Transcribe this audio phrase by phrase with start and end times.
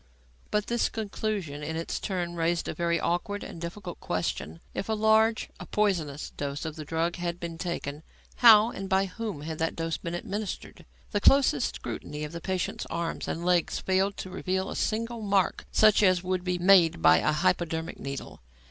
[0.49, 4.59] But this conclusion in its turn raised a very awkward and difficult question.
[4.73, 8.01] If a large a poisonous dose of the drug had been taken,
[8.37, 10.87] how, and by whom had that dose been administered?
[11.11, 15.67] The closest scrutiny of the patient's arms and legs failed to reveal a single mark
[15.71, 18.41] such as would be made by a hypodermic needle.